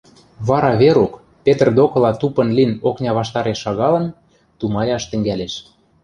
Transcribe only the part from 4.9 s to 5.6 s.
тӹнгӓлеш.